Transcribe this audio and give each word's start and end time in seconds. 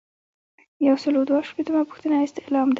یو 0.87 0.95
سل 1.03 1.13
او 1.19 1.25
دوه 1.29 1.39
شپیتمه 1.49 1.81
پوښتنه 1.89 2.15
استعلام 2.25 2.67
دی. 2.69 2.69